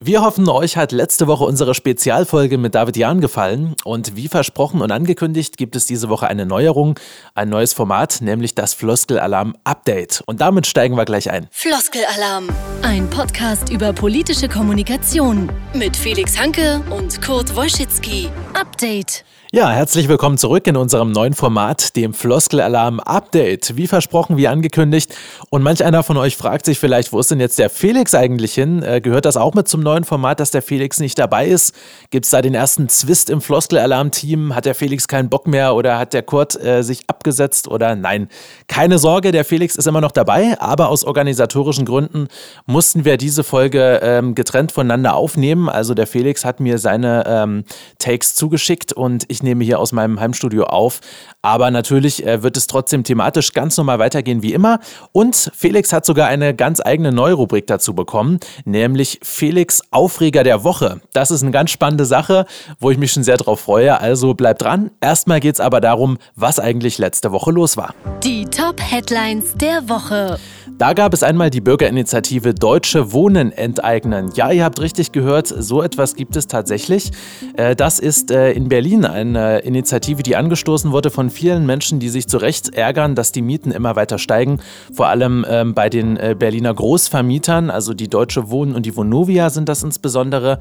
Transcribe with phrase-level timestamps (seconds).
[0.00, 3.74] Wir hoffen, euch hat letzte Woche unsere Spezialfolge mit David Jahn gefallen.
[3.82, 7.00] Und wie versprochen und angekündigt, gibt es diese Woche eine Neuerung,
[7.34, 10.22] ein neues Format, nämlich das Floskelalarm Update.
[10.26, 11.48] Und damit steigen wir gleich ein.
[11.50, 12.48] Floskelalarm,
[12.82, 18.28] ein Podcast über politische Kommunikation mit Felix Hanke und Kurt Wojcicki.
[18.54, 19.24] Update.
[19.50, 23.78] Ja, herzlich willkommen zurück in unserem neuen Format, dem Floskelalarm Update.
[23.78, 25.16] Wie versprochen, wie angekündigt.
[25.48, 28.52] Und manch einer von euch fragt sich vielleicht, wo ist denn jetzt der Felix eigentlich
[28.52, 28.82] hin?
[28.82, 31.74] Äh, gehört das auch mit zum neuen Format, dass der Felix nicht dabei ist?
[32.10, 34.54] Gibt es da den ersten Zwist im Floskelalarm-Team?
[34.54, 38.28] Hat der Felix keinen Bock mehr oder hat der Kurt äh, sich abgesetzt oder nein?
[38.66, 42.28] Keine Sorge, der Felix ist immer noch dabei, aber aus organisatorischen Gründen
[42.66, 45.70] mussten wir diese Folge ähm, getrennt voneinander aufnehmen.
[45.70, 47.64] Also der Felix hat mir seine ähm,
[47.98, 51.00] Takes zugeschickt und ich ich nehme hier aus meinem Heimstudio auf.
[51.42, 54.80] Aber natürlich äh, wird es trotzdem thematisch ganz normal weitergehen wie immer.
[55.12, 61.00] Und Felix hat sogar eine ganz eigene Neurubrik dazu bekommen, nämlich Felix Aufreger der Woche.
[61.12, 62.46] Das ist eine ganz spannende Sache,
[62.80, 64.00] wo ich mich schon sehr drauf freue.
[64.00, 64.90] Also bleibt dran.
[65.00, 67.94] Erstmal geht es aber darum, was eigentlich letzte Woche los war.
[68.24, 70.38] Die Top-Headlines der Woche.
[70.78, 74.30] Da gab es einmal die Bürgerinitiative Deutsche Wohnen enteignen.
[74.36, 77.10] Ja, ihr habt richtig gehört, so etwas gibt es tatsächlich.
[77.56, 79.04] Äh, das ist äh, in Berlin
[79.36, 83.42] eine Initiative, die angestoßen wurde von vielen Menschen, die sich zu Recht ärgern, dass die
[83.42, 84.60] Mieten immer weiter steigen.
[84.92, 89.50] Vor allem ähm, bei den äh, Berliner Großvermietern, also die Deutsche Wohnen und die Vonovia
[89.50, 90.58] sind das insbesondere,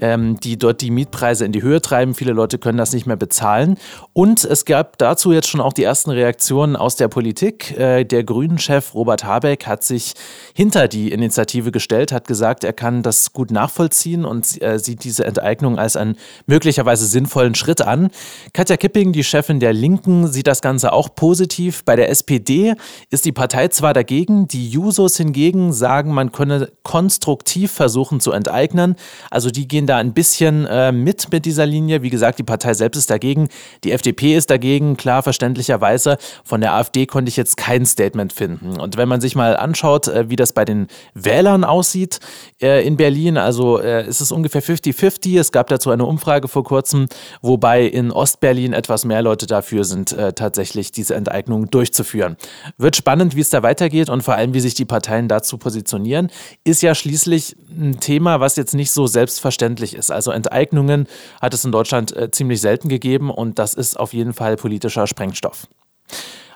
[0.00, 2.14] ähm, die dort die Mietpreise in die Höhe treiben.
[2.14, 3.76] Viele Leute können das nicht mehr bezahlen.
[4.12, 7.74] Und es gab dazu jetzt schon auch die ersten Reaktionen aus der Politik.
[7.76, 10.14] Der Grünen-Chef Robert Habeck hat sich
[10.54, 15.24] hinter die Initiative gestellt, hat gesagt, er kann das gut nachvollziehen und äh, sieht diese
[15.24, 18.09] Enteignung als einen möglicherweise sinnvollen Schritt an.
[18.52, 21.84] Katja Kipping, die Chefin der Linken, sieht das Ganze auch positiv.
[21.84, 22.74] Bei der SPD
[23.10, 28.96] ist die Partei zwar dagegen, die Jusos hingegen sagen, man könne konstruktiv versuchen zu enteignen.
[29.30, 32.02] Also die gehen da ein bisschen äh, mit mit dieser Linie.
[32.02, 33.48] Wie gesagt, die Partei selbst ist dagegen,
[33.84, 36.16] die FDP ist dagegen, klar verständlicherweise.
[36.44, 38.80] Von der AfD konnte ich jetzt kein Statement finden.
[38.80, 42.20] Und wenn man sich mal anschaut, äh, wie das bei den Wählern aussieht
[42.60, 45.38] äh, in Berlin, also äh, ist es ungefähr 50-50.
[45.38, 47.06] Es gab dazu eine Umfrage vor kurzem,
[47.42, 52.36] wobei in Ostberlin etwas mehr Leute dafür sind, tatsächlich diese Enteignung durchzuführen.
[52.78, 56.30] Wird spannend, wie es da weitergeht und vor allem, wie sich die Parteien dazu positionieren.
[56.62, 60.12] Ist ja schließlich ein Thema, was jetzt nicht so selbstverständlich ist.
[60.12, 61.08] Also Enteignungen
[61.40, 65.66] hat es in Deutschland ziemlich selten gegeben und das ist auf jeden Fall politischer Sprengstoff.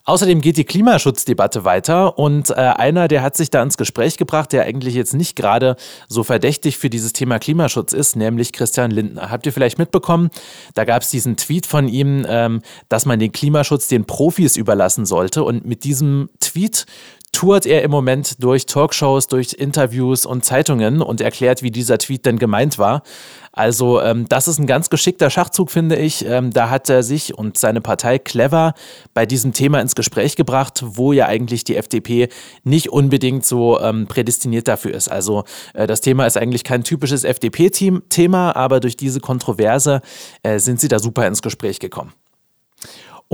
[0.06, 4.52] Außerdem geht die Klimaschutzdebatte weiter und äh, einer, der hat sich da ins Gespräch gebracht,
[4.52, 5.76] der eigentlich jetzt nicht gerade
[6.08, 9.30] so verdächtig für dieses Thema Klimaschutz ist, nämlich Christian Lindner.
[9.30, 10.28] Habt ihr vielleicht mitbekommen?
[10.74, 12.60] Da gab es diesen Tweet von ihm, ähm,
[12.90, 16.84] dass man den Klimaschutz den Profis überlassen sollte und mit diesem Tweet
[17.34, 22.24] tourt er im Moment durch Talkshows, durch Interviews und Zeitungen und erklärt, wie dieser Tweet
[22.24, 23.02] denn gemeint war.
[23.52, 26.24] Also ähm, das ist ein ganz geschickter Schachzug, finde ich.
[26.24, 28.74] Ähm, da hat er sich und seine Partei clever
[29.14, 32.28] bei diesem Thema ins Gespräch gebracht, wo ja eigentlich die FDP
[32.62, 35.08] nicht unbedingt so ähm, prädestiniert dafür ist.
[35.08, 35.44] Also
[35.74, 40.02] äh, das Thema ist eigentlich kein typisches FDP-Thema, aber durch diese Kontroverse
[40.42, 42.12] äh, sind sie da super ins Gespräch gekommen.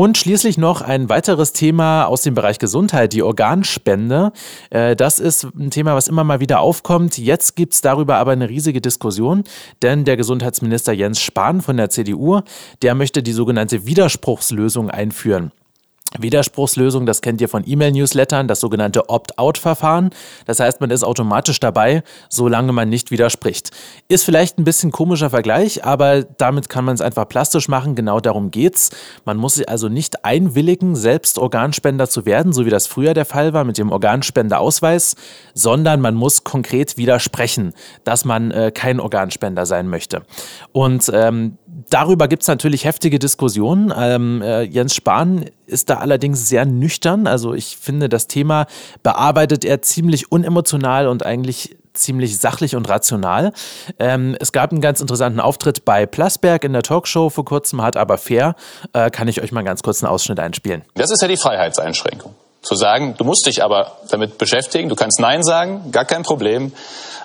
[0.00, 4.32] Und schließlich noch ein weiteres Thema aus dem Bereich Gesundheit, die Organspende.
[4.70, 7.18] Äh, das ist ein Thema, was immer mal wieder aufkommt.
[7.18, 9.44] Jetzt gibt es darüber aber eine riesige Diskussion,
[9.82, 12.40] denn der Gesundheitsminister Jens Spahn von der CDU,
[12.80, 15.52] der möchte die sogenannte Widerspruchslösung einführen.
[16.18, 20.10] Widerspruchslösung, das kennt ihr von E-Mail-Newslettern, das sogenannte Opt-out-Verfahren.
[20.46, 23.70] Das heißt, man ist automatisch dabei, solange man nicht widerspricht.
[24.08, 27.94] Ist vielleicht ein bisschen komischer Vergleich, aber damit kann man es einfach plastisch machen.
[27.94, 28.90] Genau darum geht's.
[29.24, 33.24] Man muss sich also nicht einwilligen, selbst Organspender zu werden, so wie das früher der
[33.24, 35.14] Fall war mit dem Organspendeausweis,
[35.54, 37.72] sondern man muss konkret widersprechen,
[38.04, 40.22] dass man äh, kein Organspender sein möchte.
[40.72, 41.58] Und ähm,
[41.88, 43.92] darüber gibt es natürlich heftige Diskussionen.
[43.96, 47.26] Ähm, äh, Jens Spahn ist da allerdings sehr nüchtern.
[47.26, 48.66] Also ich finde, das Thema
[49.02, 53.52] bearbeitet er ziemlich unemotional und eigentlich ziemlich sachlich und rational.
[53.98, 57.96] Ähm, es gab einen ganz interessanten Auftritt bei Plasberg in der Talkshow vor kurzem, hat
[57.96, 58.54] aber fair.
[58.92, 60.82] Äh, kann ich euch mal ganz kurz einen Ausschnitt einspielen.
[60.94, 62.34] Das ist ja die Freiheitseinschränkung.
[62.62, 66.72] Zu sagen, du musst dich aber damit beschäftigen, du kannst Nein sagen, gar kein Problem.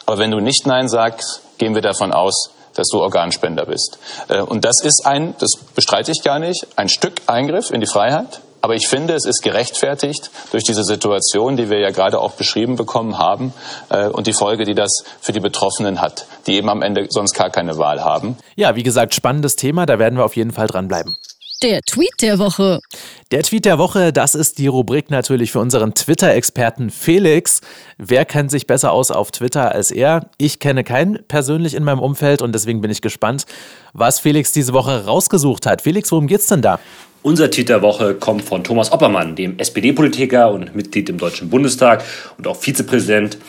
[0.06, 3.98] Aber wenn du nicht Nein sagst, gehen wir davon aus, dass du Organspender bist.
[4.27, 7.88] Äh, und das ist ein, das bestreite ich gar nicht, ein Stück Eingriff in die
[7.88, 8.42] Freiheit.
[8.66, 12.77] Aber ich finde, es ist gerechtfertigt durch diese Situation, die wir ja gerade auch beschrieben
[12.77, 13.54] bekommen haben
[13.89, 17.33] äh, und die Folge, die das für die Betroffenen hat, die eben am Ende sonst
[17.33, 18.38] gar keine Wahl haben.
[18.56, 21.16] Ja, wie gesagt, spannendes Thema, da werden wir auf jeden Fall dranbleiben.
[21.65, 22.79] Der Tweet der Woche.
[23.31, 27.62] Der Tweet der Woche, das ist die Rubrik natürlich für unseren Twitter-Experten Felix.
[27.97, 30.29] Wer kennt sich besser aus auf Twitter als er?
[30.38, 33.47] Ich kenne keinen persönlich in meinem Umfeld und deswegen bin ich gespannt,
[33.94, 35.81] was Felix diese Woche rausgesucht hat.
[35.81, 36.79] Felix, worum geht's denn da?
[37.23, 42.03] Unser Tweet der Woche kommt von Thomas Oppermann, dem SPD-Politiker und Mitglied im Deutschen Bundestag
[42.38, 43.39] und auch Vizepräsident,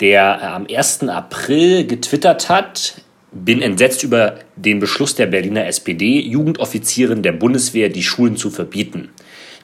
[0.00, 1.10] der am 1.
[1.10, 3.02] April getwittert hat,
[3.44, 9.10] bin entsetzt über den Beschluss der Berliner SPD, Jugendoffizieren der Bundeswehr die Schulen zu verbieten.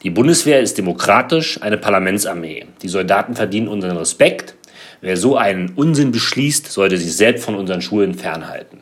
[0.02, 2.66] Die Bundeswehr ist demokratisch eine Parlamentsarmee.
[2.82, 4.54] Die Soldaten verdienen unseren Respekt.
[5.00, 8.78] Wer so einen Unsinn beschließt, sollte sich selbst von unseren Schulen fernhalten.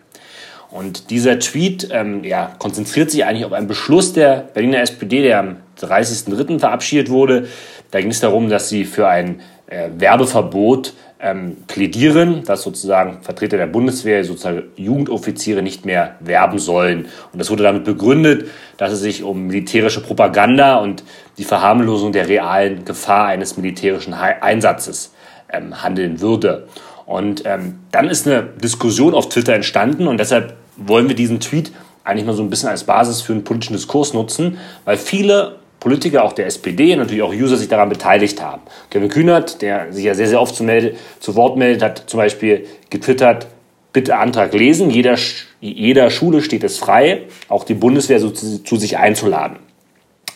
[0.71, 5.41] Und dieser Tweet ähm, ja, konzentriert sich eigentlich auf einen Beschluss der Berliner SPD, der
[5.41, 6.61] am 30.03.
[6.61, 7.49] verabschiedet wurde.
[7.91, 13.57] Da ging es darum, dass sie für ein äh, Werbeverbot ähm, plädieren, dass sozusagen Vertreter
[13.57, 17.07] der Bundeswehr, sozusagen Jugendoffiziere nicht mehr werben sollen.
[17.33, 21.05] Und das wurde damit begründet, dass es sich um militärische Propaganda und
[21.39, 25.13] die Verharmlosung der realen Gefahr eines militärischen Einsatzes
[25.53, 26.67] ähm, handeln würde.
[27.07, 31.73] Und ähm, dann ist eine Diskussion auf Twitter entstanden und deshalb wollen wir diesen Tweet
[32.05, 36.25] eigentlich mal so ein bisschen als Basis für einen politischen Diskurs nutzen, weil viele Politiker,
[36.25, 38.63] auch der SPD, natürlich auch User sich daran beteiligt haben.
[38.91, 42.19] Kevin Kühnert, der sich ja sehr, sehr oft zu, melde, zu Wort meldet, hat zum
[42.19, 43.47] Beispiel getwittert,
[43.93, 45.17] bitte Antrag lesen, jeder,
[45.61, 49.57] jeder Schule steht es frei, auch die Bundeswehr so zu, zu sich einzuladen.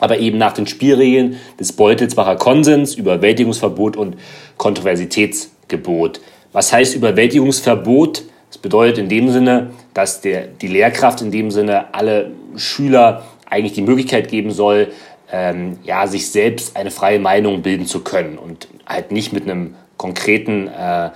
[0.00, 4.17] Aber eben nach den Spielregeln des Beutelsbacher Konsens, Überwältigungsverbot und
[4.56, 6.20] Kontroversitätsgebot.
[6.52, 8.25] Was heißt Überwältigungsverbot?
[8.49, 13.73] Das bedeutet in dem Sinne, dass der, die Lehrkraft in dem Sinne alle Schüler eigentlich
[13.73, 14.88] die Möglichkeit geben soll,
[15.34, 19.75] ähm, ja, sich selbst eine freie Meinung bilden zu können und halt nicht mit einem
[19.96, 21.10] konkreten, äh,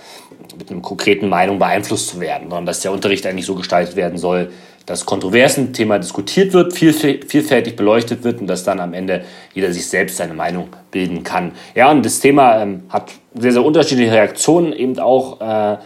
[0.58, 4.18] mit einem konkreten Meinung beeinflusst zu werden, sondern dass der Unterricht eigentlich so gestaltet werden
[4.18, 4.50] soll,
[4.86, 9.24] dass kontroversen Thema diskutiert wird, vielfältig beleuchtet wird und dass dann am Ende
[9.54, 11.52] jeder sich selbst seine Meinung bilden kann.
[11.76, 15.76] Ja, und das Thema ähm, hat sehr, sehr unterschiedliche Reaktionen eben auch äh,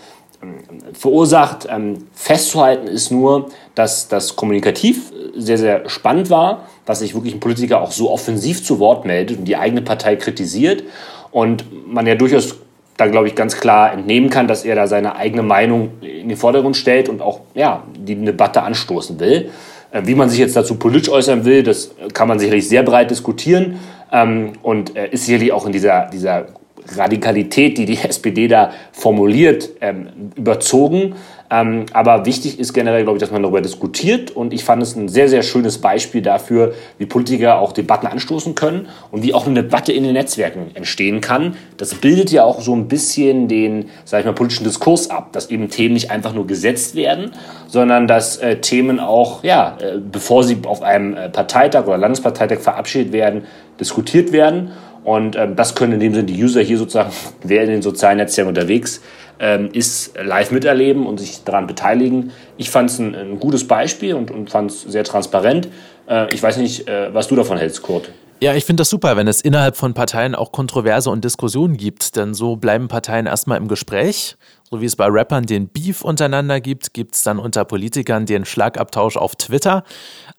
[0.93, 1.67] verursacht.
[1.71, 7.41] Ähm, festzuhalten ist nur, dass das kommunikativ sehr, sehr spannend war, dass sich wirklich ein
[7.41, 10.85] Politiker auch so offensiv zu Wort meldet und die eigene Partei kritisiert
[11.31, 12.56] und man ja durchaus
[12.97, 16.37] da, glaube ich, ganz klar entnehmen kann, dass er da seine eigene Meinung in den
[16.37, 19.50] Vordergrund stellt und auch ja, die Debatte anstoßen will.
[19.91, 23.11] Äh, wie man sich jetzt dazu politisch äußern will, das kann man sicherlich sehr breit
[23.11, 23.79] diskutieren
[24.12, 26.47] ähm, und äh, ist sicherlich auch in dieser, dieser
[26.96, 31.14] Radikalität, die die SPD da formuliert, ähm, überzogen.
[31.52, 34.31] Ähm, aber wichtig ist generell, glaube ich, dass man darüber diskutiert.
[34.31, 38.55] Und ich fand es ein sehr, sehr schönes Beispiel dafür, wie Politiker auch Debatten anstoßen
[38.55, 41.56] können und wie auch eine Debatte in den Netzwerken entstehen kann.
[41.76, 45.50] Das bildet ja auch so ein bisschen den, sag ich mal, politischen Diskurs ab, dass
[45.50, 47.32] eben Themen nicht einfach nur gesetzt werden,
[47.67, 52.61] sondern dass äh, Themen auch, ja, äh, bevor sie auf einem äh, Parteitag oder Landesparteitag
[52.61, 53.44] verabschiedet werden,
[53.79, 54.70] diskutiert werden.
[55.05, 57.11] Und ähm, das können in dem Sinne die User hier sozusagen,
[57.43, 59.01] wer in den sozialen Netzwerken unterwegs
[59.39, 62.33] ähm, ist, live miterleben und sich daran beteiligen.
[62.57, 65.69] Ich fand es ein, ein, gutes Beispiel und, und fand es sehr transparent.
[66.09, 68.11] Äh, ich weiß nicht, äh, was du davon hältst, Kurt.
[68.43, 72.17] Ja, ich finde das super, wenn es innerhalb von Parteien auch Kontroverse und Diskussionen gibt,
[72.17, 74.37] denn so bleiben Parteien erstmal im Gespräch.
[74.69, 78.44] So wie es bei Rappern den Beef untereinander gibt, gibt es dann unter Politikern den
[78.44, 79.85] Schlagabtausch auf Twitter.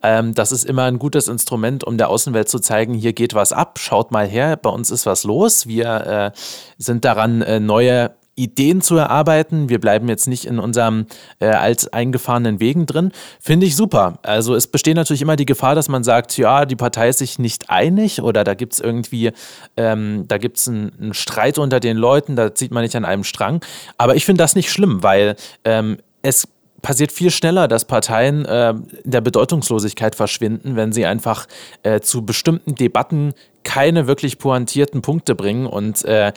[0.02, 3.54] Ähm, das ist immer ein gutes Instrument, um der Außenwelt zu zeigen, hier geht was
[3.54, 5.66] ab, schaut mal her, bei uns ist was los.
[5.66, 6.38] Wir äh,
[6.76, 9.68] sind daran, äh, neue Ideen zu erarbeiten.
[9.68, 11.06] Wir bleiben jetzt nicht in unserem
[11.40, 13.12] äh, alteingefahrenen Wegen drin.
[13.40, 14.18] Finde ich super.
[14.22, 17.38] Also es besteht natürlich immer die Gefahr, dass man sagt, ja, die Partei ist sich
[17.38, 19.32] nicht einig oder da gibt es irgendwie,
[19.76, 23.04] ähm, da gibt es einen, einen, Streit unter den Leuten, da zieht man nicht an
[23.04, 23.64] einem Strang.
[23.98, 26.48] Aber ich finde das nicht schlimm, weil ähm, es
[26.84, 31.46] passiert viel schneller, dass Parteien äh, in der Bedeutungslosigkeit verschwinden, wenn sie einfach
[31.82, 33.32] äh, zu bestimmten Debatten
[33.64, 36.32] keine wirklich pointierten Punkte bringen und äh,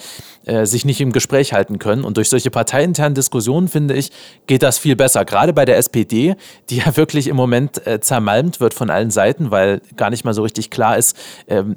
[0.45, 2.05] äh, sich nicht im Gespräch halten können.
[2.05, 4.11] Und durch solche parteiinternen Diskussionen, finde ich,
[4.47, 5.25] geht das viel besser.
[5.25, 6.35] Gerade bei der SPD,
[6.69, 10.33] die ja wirklich im Moment äh, zermalmt wird von allen Seiten, weil gar nicht mal
[10.33, 11.17] so richtig klar ist,
[11.49, 11.75] ähm,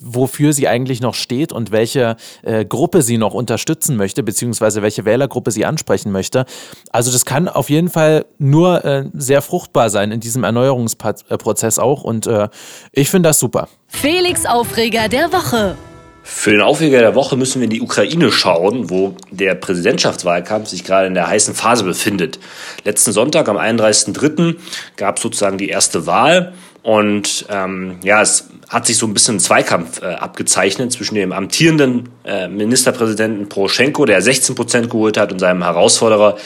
[0.00, 5.04] wofür sie eigentlich noch steht und welche äh, Gruppe sie noch unterstützen möchte, beziehungsweise welche
[5.04, 6.44] Wählergruppe sie ansprechen möchte.
[6.90, 12.04] Also das kann auf jeden Fall nur äh, sehr fruchtbar sein in diesem Erneuerungsprozess auch
[12.04, 12.48] und äh,
[12.92, 13.68] ich finde das super.
[13.88, 15.76] Felix Aufreger der Woche.
[16.24, 20.84] Für den Aufreger der Woche müssen wir in die Ukraine schauen, wo der Präsidentschaftswahlkampf sich
[20.84, 22.38] gerade in der heißen Phase befindet.
[22.84, 24.56] Letzten Sonntag, am 31.03.,
[24.96, 26.52] gab es sozusagen die erste Wahl.
[26.82, 31.32] Und ähm, ja, es hat sich so ein bisschen ein Zweikampf äh, abgezeichnet zwischen dem
[31.32, 36.38] amtierenden äh, Ministerpräsidenten Poroschenko, der 16 Prozent geholt hat, und seinem Herausforderer,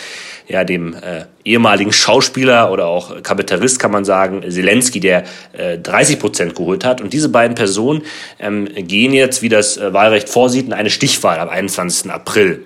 [0.48, 6.18] ja, dem äh, ehemaligen Schauspieler oder auch Kabarettist kann man sagen, Zelensky, der äh, 30
[6.18, 7.00] Prozent geholt hat.
[7.00, 8.02] Und diese beiden Personen
[8.38, 12.10] ähm, gehen jetzt, wie das äh, Wahlrecht vorsieht, in eine Stichwahl am 21.
[12.10, 12.64] April.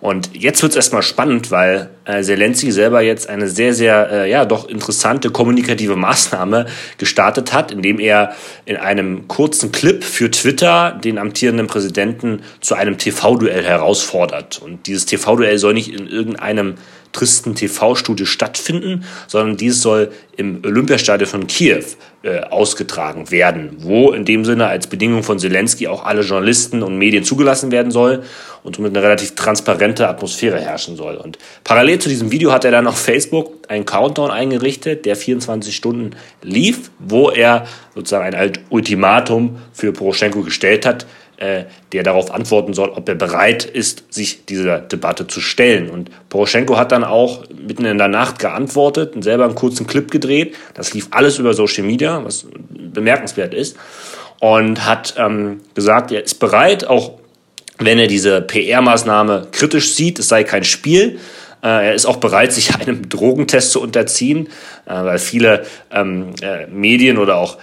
[0.00, 4.30] Und jetzt wird es erstmal spannend, weil äh, Zelensky selber jetzt eine sehr, sehr, äh,
[4.30, 6.66] ja, doch interessante kommunikative Maßnahme
[6.98, 12.98] gestartet hat, indem er in einem kurzen Clip für Twitter den amtierenden Präsidenten zu einem
[12.98, 14.60] TV-Duell herausfordert.
[14.62, 16.74] Und dieses TV-Duell soll nicht in irgendeinem
[17.16, 21.82] tristen TV-Studio stattfinden, sondern dies soll im Olympiastadion von Kiew
[22.22, 26.98] äh, ausgetragen werden, wo in dem Sinne als Bedingung von Zelensky auch alle Journalisten und
[26.98, 28.22] Medien zugelassen werden soll
[28.62, 31.16] und somit eine relativ transparente Atmosphäre herrschen soll.
[31.16, 35.74] Und parallel zu diesem Video hat er dann auf Facebook einen Countdown eingerichtet, der 24
[35.74, 36.10] Stunden
[36.42, 41.06] lief, wo er sozusagen ein Ultimatum für Poroschenko gestellt hat,
[41.38, 45.90] der darauf antworten soll, ob er bereit ist, sich dieser Debatte zu stellen.
[45.90, 50.10] Und Poroschenko hat dann auch mitten in der Nacht geantwortet und selber einen kurzen Clip
[50.10, 50.54] gedreht.
[50.72, 53.76] Das lief alles über Social Media, was bemerkenswert ist.
[54.40, 57.12] Und hat ähm, gesagt, er ist bereit, auch
[57.78, 61.18] wenn er diese PR-Maßnahme kritisch sieht, es sei kein Spiel.
[61.62, 64.48] Äh, er ist auch bereit, sich einem Drogentest zu unterziehen,
[64.86, 67.58] äh, weil viele ähm, äh, Medien oder auch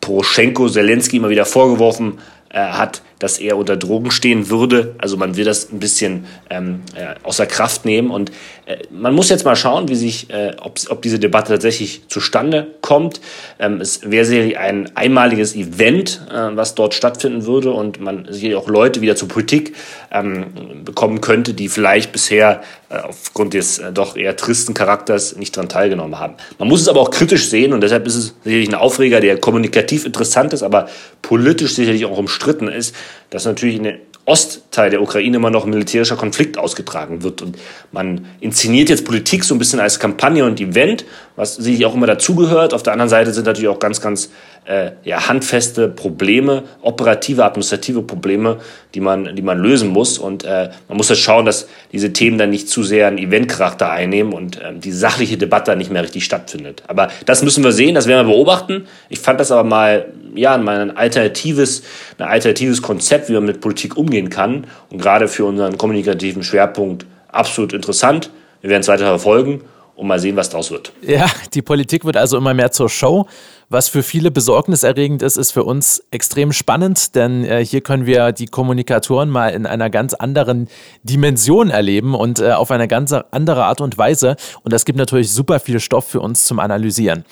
[0.00, 2.18] Poroschenko, Zelensky immer wieder vorgeworfen
[2.50, 4.94] äh, hat, dass er unter Drogen stehen würde.
[4.98, 8.10] Also man will das ein bisschen ähm, äh, außer Kraft nehmen.
[8.10, 8.32] Und
[8.66, 12.66] äh, man muss jetzt mal schauen, wie sich, äh, ob, ob diese Debatte tatsächlich zustande
[12.80, 13.20] kommt.
[13.58, 18.56] Ähm, es wäre sicherlich ein einmaliges Event, äh, was dort stattfinden würde und man sicherlich
[18.56, 19.76] auch Leute wieder zur Politik
[20.10, 25.56] ähm, bekommen könnte, die vielleicht bisher äh, aufgrund des äh, doch eher tristen Charakters nicht
[25.56, 26.34] daran teilgenommen haben.
[26.58, 29.38] Man muss es aber auch kritisch sehen und deshalb ist es sicherlich ein Aufreger, der
[29.38, 30.88] kommunikativ interessant ist, aber
[31.20, 32.94] politisch sicherlich auch umstritten ist
[33.30, 37.42] dass natürlich in den Ostteil der Ukraine immer noch ein militärischer Konflikt ausgetragen wird.
[37.42, 37.58] Und
[37.90, 41.04] man inszeniert jetzt Politik so ein bisschen als Kampagne und Event,
[41.36, 42.72] was sicherlich auch immer dazugehört.
[42.72, 44.30] Auf der anderen Seite sind natürlich auch ganz, ganz
[44.64, 48.58] äh, ja, handfeste Probleme, operative, administrative Probleme,
[48.94, 50.18] die man, die man lösen muss.
[50.18, 53.90] Und äh, man muss jetzt schauen, dass diese Themen dann nicht zu sehr einen Eventcharakter
[53.90, 56.82] einnehmen und äh, die sachliche Debatte nicht mehr richtig stattfindet.
[56.86, 58.86] Aber das müssen wir sehen, das werden wir beobachten.
[59.08, 61.82] Ich fand das aber mal, ja, mal ein alternatives,
[62.18, 64.66] ein alternatives Konzept, wie man mit Politik umgehen kann.
[64.90, 68.30] Und gerade für unseren kommunikativen Schwerpunkt absolut interessant.
[68.60, 69.62] Wir werden es weiter verfolgen
[70.00, 70.94] und mal sehen, was draus wird.
[71.02, 73.26] Ja, die Politik wird also immer mehr zur Show.
[73.68, 78.32] Was für viele besorgniserregend ist, ist für uns extrem spannend, denn äh, hier können wir
[78.32, 80.68] die Kommunikatoren mal in einer ganz anderen
[81.02, 84.36] Dimension erleben und äh, auf eine ganz andere Art und Weise.
[84.62, 87.26] Und das gibt natürlich super viel Stoff für uns zum Analysieren.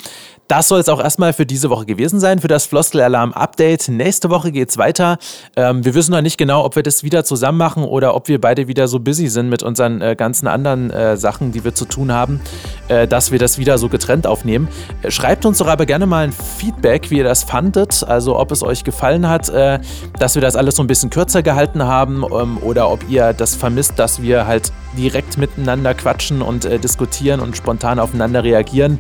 [0.48, 3.88] Das soll es auch erstmal für diese Woche gewesen sein, für das Floskelalarm-Update.
[3.88, 5.18] Nächste Woche geht es weiter.
[5.56, 8.40] Ähm, wir wissen noch nicht genau, ob wir das wieder zusammen machen oder ob wir
[8.40, 11.84] beide wieder so busy sind mit unseren äh, ganzen anderen äh, Sachen, die wir zu
[11.84, 12.40] tun haben,
[12.88, 14.68] äh, dass wir das wieder so getrennt aufnehmen.
[15.02, 18.50] Äh, schreibt uns doch aber gerne mal ein Feedback, wie ihr das fandet, also ob
[18.50, 19.80] es euch gefallen hat, äh,
[20.18, 23.54] dass wir das alles so ein bisschen kürzer gehalten haben ähm, oder ob ihr das
[23.54, 28.98] vermisst, dass wir halt direkt miteinander quatschen und äh, diskutieren und spontan aufeinander reagieren.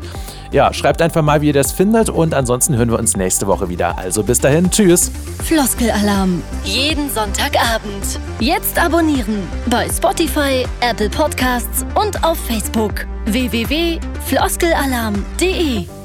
[0.50, 3.68] Ja, schreibt einfach mal, wie ihr das findet und ansonsten hören wir uns nächste Woche
[3.68, 3.96] wieder.
[3.98, 5.10] Also bis dahin, tschüss.
[5.44, 6.42] Floskelalarm.
[6.64, 8.18] Jeden Sonntagabend.
[8.40, 13.06] Jetzt abonnieren bei Spotify, Apple Podcasts und auf Facebook.
[13.26, 15.97] www.floskelalarm.de